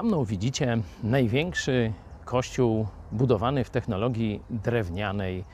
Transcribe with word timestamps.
Za 0.00 0.04
mną 0.04 0.24
widzicie 0.24 0.78
największy 1.02 1.92
kościół 2.24 2.86
budowany 3.12 3.64
w 3.64 3.70
technologii 3.70 4.42
drewnianej 4.50 5.44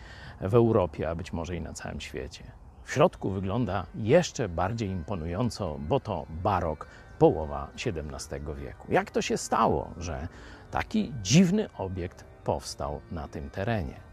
w 0.41 0.54
Europie, 0.54 1.11
a 1.11 1.15
być 1.15 1.33
może 1.33 1.57
i 1.57 1.60
na 1.60 1.72
całym 1.72 2.00
świecie. 2.00 2.44
W 2.84 2.92
środku 2.92 3.30
wygląda 3.30 3.86
jeszcze 3.94 4.48
bardziej 4.48 4.88
imponująco, 4.88 5.78
bo 5.88 6.00
to 6.00 6.26
barok, 6.42 6.88
połowa 7.18 7.68
XVII 7.74 8.40
wieku. 8.56 8.86
Jak 8.93 9.11
to 9.11 9.22
się 9.22 9.36
stało, 9.36 9.90
że 9.96 10.29
taki 10.70 11.12
dziwny 11.22 11.68
obiekt 11.78 12.24
powstał 12.44 13.00
na 13.10 13.28
tym 13.28 13.50
terenie? 13.50 14.05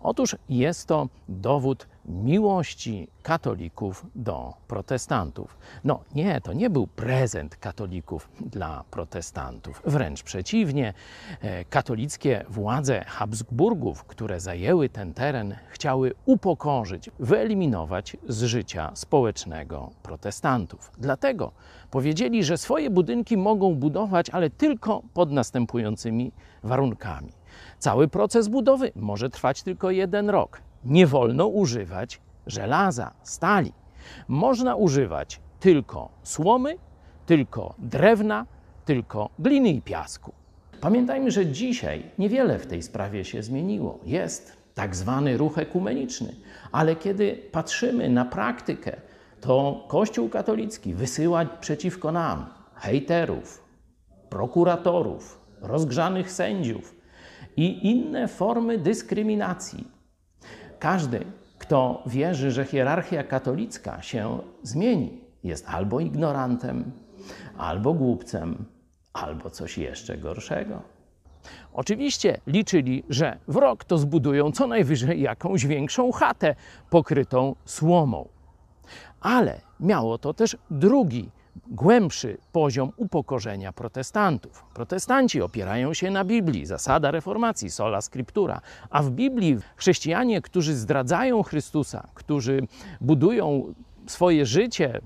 Otóż 0.00 0.36
jest 0.48 0.88
to 0.88 1.08
dowód 1.28 1.86
miłości 2.04 3.08
katolików 3.22 4.06
do 4.14 4.54
protestantów. 4.68 5.56
No 5.84 6.00
nie, 6.14 6.40
to 6.40 6.52
nie 6.52 6.70
był 6.70 6.86
prezent 6.86 7.56
katolików 7.56 8.28
dla 8.40 8.84
protestantów. 8.90 9.82
Wręcz 9.84 10.22
przeciwnie, 10.22 10.94
e, 11.40 11.64
katolickie 11.64 12.44
władze 12.48 13.04
Habsburgów, 13.04 14.04
które 14.04 14.40
zajęły 14.40 14.88
ten 14.88 15.14
teren, 15.14 15.56
chciały 15.68 16.12
upokorzyć, 16.26 17.10
wyeliminować 17.18 18.16
z 18.28 18.42
życia 18.42 18.90
społecznego 18.94 19.90
protestantów. 20.02 20.90
Dlatego 20.98 21.52
powiedzieli, 21.90 22.44
że 22.44 22.58
swoje 22.58 22.90
budynki 22.90 23.36
mogą 23.36 23.74
budować, 23.74 24.30
ale 24.30 24.50
tylko 24.50 25.02
pod 25.14 25.30
następującymi 25.30 26.32
warunkami. 26.62 27.32
Cały 27.78 28.08
proces 28.08 28.48
budowy 28.48 28.92
może 28.96 29.30
trwać 29.30 29.62
tylko 29.62 29.90
jeden 29.90 30.30
rok. 30.30 30.60
Nie 30.84 31.06
wolno 31.06 31.46
używać 31.46 32.20
żelaza, 32.46 33.14
stali. 33.22 33.72
Można 34.28 34.74
używać 34.74 35.40
tylko 35.60 36.08
słomy, 36.22 36.76
tylko 37.26 37.74
drewna, 37.78 38.46
tylko 38.84 39.30
gliny 39.38 39.68
i 39.68 39.82
piasku. 39.82 40.32
Pamiętajmy, 40.80 41.30
że 41.30 41.46
dzisiaj 41.46 42.02
niewiele 42.18 42.58
w 42.58 42.66
tej 42.66 42.82
sprawie 42.82 43.24
się 43.24 43.42
zmieniło. 43.42 43.98
Jest 44.04 44.56
tak 44.74 44.96
zwany 44.96 45.36
ruch 45.36 45.58
ekumeniczny, 45.58 46.34
ale 46.72 46.96
kiedy 46.96 47.42
patrzymy 47.52 48.08
na 48.08 48.24
praktykę, 48.24 48.96
to 49.40 49.84
Kościół 49.88 50.28
katolicki 50.28 50.94
wysyła 50.94 51.44
przeciwko 51.44 52.12
nam 52.12 52.46
hejterów, 52.74 53.64
prokuratorów, 54.28 55.40
rozgrzanych 55.60 56.30
sędziów 56.32 56.94
i 57.56 57.90
inne 57.90 58.28
formy 58.28 58.78
dyskryminacji. 58.78 59.88
Każdy, 60.78 61.24
kto 61.58 62.02
wierzy, 62.06 62.50
że 62.50 62.64
hierarchia 62.64 63.24
katolicka 63.24 64.02
się 64.02 64.38
zmieni, 64.62 65.20
jest 65.44 65.68
albo 65.68 66.00
ignorantem, 66.00 66.92
albo 67.58 67.94
głupcem, 67.94 68.64
albo 69.12 69.50
coś 69.50 69.78
jeszcze 69.78 70.18
gorszego. 70.18 70.82
Oczywiście 71.72 72.40
liczyli, 72.46 73.04
że 73.08 73.38
w 73.48 73.56
rok 73.56 73.84
to 73.84 73.98
zbudują 73.98 74.52
co 74.52 74.66
najwyżej 74.66 75.20
jakąś 75.20 75.66
większą 75.66 76.12
chatę 76.12 76.54
pokrytą 76.90 77.54
słomą. 77.64 78.28
Ale 79.20 79.60
miało 79.80 80.18
to 80.18 80.34
też 80.34 80.56
drugi 80.70 81.30
głębszy 81.66 82.38
poziom 82.52 82.92
upokorzenia 82.96 83.72
protestantów. 83.72 84.64
Protestanci 84.74 85.42
opierają 85.42 85.94
się 85.94 86.10
na 86.10 86.24
Biblii, 86.24 86.66
zasada 86.66 87.10
reformacji, 87.10 87.70
sola 87.70 88.00
scriptura, 88.00 88.60
a 88.90 89.02
w 89.02 89.10
Biblii 89.10 89.58
chrześcijanie, 89.76 90.42
którzy 90.42 90.74
zdradzają 90.74 91.42
Chrystusa, 91.42 92.08
którzy 92.14 92.66
budują 93.00 93.74
swoje 94.06 94.46
życie 94.46 95.00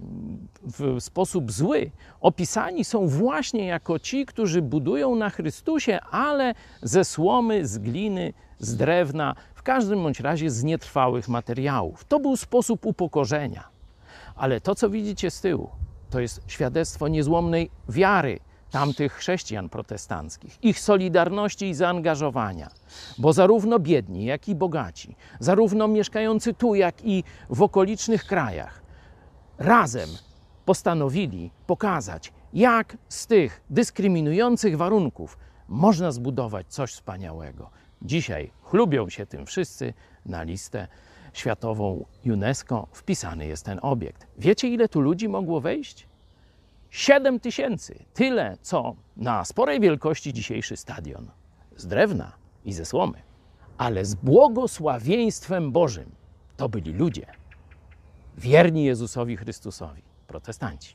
w 0.62 0.96
sposób 1.00 1.52
zły, 1.52 1.90
opisani 2.20 2.84
są 2.84 3.08
właśnie 3.08 3.66
jako 3.66 3.98
ci, 3.98 4.26
którzy 4.26 4.62
budują 4.62 5.14
na 5.14 5.30
Chrystusie, 5.30 6.00
ale 6.10 6.54
ze 6.82 7.04
słomy, 7.04 7.66
z 7.66 7.78
gliny, 7.78 8.32
z 8.58 8.76
drewna, 8.76 9.34
w 9.54 9.62
każdym 9.62 10.02
bądź 10.02 10.20
razie 10.20 10.50
z 10.50 10.64
nietrwałych 10.64 11.28
materiałów. 11.28 12.04
To 12.04 12.20
był 12.20 12.36
sposób 12.36 12.86
upokorzenia. 12.86 13.68
Ale 14.36 14.60
to, 14.60 14.74
co 14.74 14.90
widzicie 14.90 15.30
z 15.30 15.40
tyłu, 15.40 15.70
to 16.10 16.20
jest 16.20 16.40
świadectwo 16.46 17.08
niezłomnej 17.08 17.70
wiary 17.88 18.40
tamtych 18.70 19.12
chrześcijan 19.12 19.68
protestanckich, 19.68 20.64
ich 20.64 20.80
solidarności 20.80 21.68
i 21.68 21.74
zaangażowania, 21.74 22.68
bo 23.18 23.32
zarówno 23.32 23.78
biedni, 23.78 24.24
jak 24.24 24.48
i 24.48 24.54
bogaci, 24.54 25.16
zarówno 25.40 25.88
mieszkający 25.88 26.54
tu, 26.54 26.74
jak 26.74 27.04
i 27.04 27.24
w 27.50 27.62
okolicznych 27.62 28.24
krajach, 28.24 28.82
razem 29.58 30.08
postanowili 30.64 31.50
pokazać, 31.66 32.32
jak 32.52 32.96
z 33.08 33.26
tych 33.26 33.60
dyskryminujących 33.70 34.76
warunków 34.76 35.38
można 35.68 36.12
zbudować 36.12 36.66
coś 36.68 36.92
wspaniałego. 36.92 37.70
Dzisiaj 38.02 38.50
chlubią 38.62 39.08
się 39.08 39.26
tym 39.26 39.46
wszyscy 39.46 39.94
na 40.26 40.42
listę 40.42 40.88
światową 41.38 42.04
UNESCO 42.26 42.86
wpisany 42.92 43.46
jest 43.46 43.64
ten 43.64 43.78
obiekt. 43.82 44.26
Wiecie, 44.38 44.68
ile 44.68 44.88
tu 44.88 45.00
ludzi 45.00 45.28
mogło 45.28 45.60
wejść? 45.60 46.08
7 46.90 47.40
tysięcy. 47.40 48.04
Tyle, 48.14 48.56
co 48.62 48.94
na 49.16 49.44
sporej 49.44 49.80
wielkości 49.80 50.32
dzisiejszy 50.32 50.76
stadion. 50.76 51.30
Z 51.76 51.86
drewna 51.86 52.32
i 52.64 52.72
ze 52.72 52.84
słomy. 52.84 53.22
Ale 53.78 54.04
z 54.04 54.14
błogosławieństwem 54.14 55.72
Bożym 55.72 56.10
to 56.56 56.68
byli 56.68 56.92
ludzie 56.92 57.26
wierni 58.38 58.84
Jezusowi 58.84 59.36
Chrystusowi, 59.36 60.02
protestanci. 60.26 60.94